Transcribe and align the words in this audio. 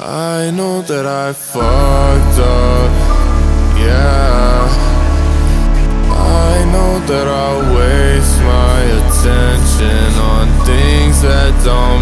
I 0.00 0.52
know 0.52 0.80
that 0.82 1.06
I 1.06 1.32
fucked 1.32 2.38
up, 2.38 2.90
yeah. 3.76 4.68
I 6.14 6.64
know 6.70 7.00
that 7.10 7.26
I 7.26 7.50
waste 7.74 8.38
my 8.46 8.78
attention 9.02 10.14
on 10.22 10.46
things 10.64 11.20
that 11.22 11.50
don't 11.64 11.97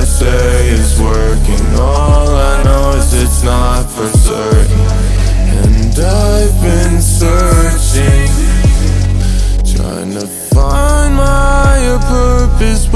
I 0.00 0.04
say 0.04 0.68
is 0.70 0.98
working. 0.98 1.66
All 1.78 2.34
I 2.34 2.62
know 2.64 2.92
is 2.96 3.12
it's 3.12 3.42
not 3.44 3.84
for 3.84 4.08
certain. 4.16 4.80
And 5.60 5.92
I've 5.92 6.56
been 6.62 7.02
searching, 7.02 8.32
trying 9.76 10.12
to 10.18 10.26
find 10.26 11.16
my 11.16 11.98
purpose, 12.08 12.86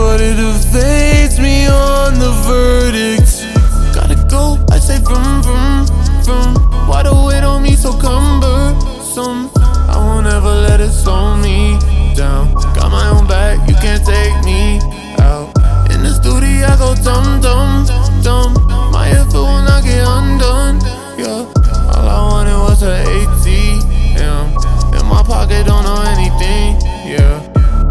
pocket, 25.46 25.66
don't 25.66 25.84
know 25.84 26.00
anything. 26.16 26.80
Yeah, 27.04 27.36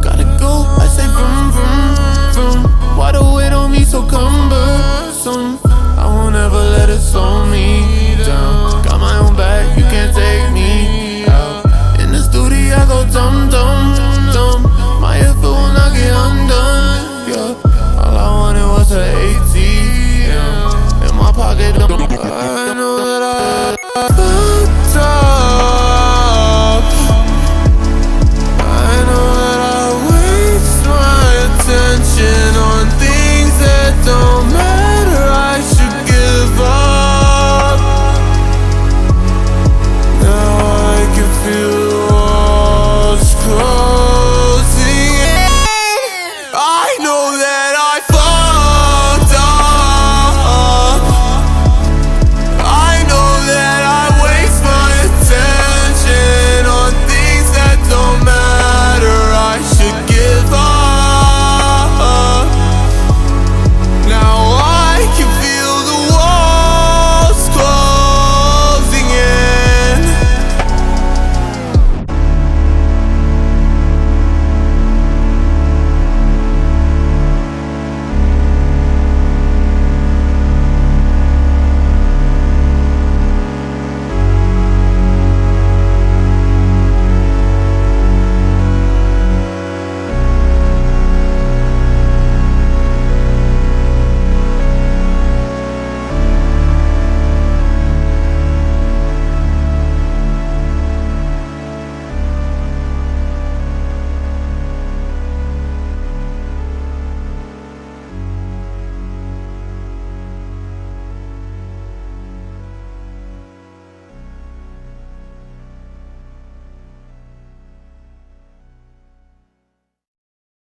gotta 0.02 0.26
go. 0.40 0.66
I 0.82 0.88
say 0.88 1.08
vroom 1.14 1.52
vroom 1.54 1.86
vroom. 2.34 2.98
Why 2.98 3.12
the 3.12 3.24
weight 3.36 3.54
on 3.54 3.72
me 3.72 3.84
so 3.84 4.02
cumbersome? 4.02 5.60
I 6.02 6.06
won't 6.06 6.36
ever 6.36 6.64
let 6.78 6.90
it 6.90 7.00
slow 7.00 7.46
me 7.46 8.16
down. 8.26 8.84
Got 8.84 9.00
my 9.00 9.18
own 9.20 9.36
back, 9.36 9.78
you 9.78 9.84
can't 9.84 10.14
take 10.16 10.52
me 10.52 11.26
out. 11.28 11.66
In 12.00 12.12
the 12.12 12.22
studio, 12.22 12.76
I 12.76 12.86
go 12.88 13.06
dum 13.12 13.50
dum 13.50 13.80
dum. 14.34 14.64
My 15.00 15.20
effort 15.20 15.42
will 15.42 15.74
not 15.78 15.94
get 15.94 16.14
undone. 16.26 17.04
Yeah, 17.30 18.02
all 18.02 18.18
I 18.18 18.30
wanted 18.40 18.68
was 18.76 18.92
a 18.92 19.04
ATM. 19.28 21.10
In 21.10 21.16
my 21.16 21.32
pocket, 21.32 21.76
don't. 21.76 21.90
Know 22.74 22.98
that 23.06 23.78
I 23.96 24.43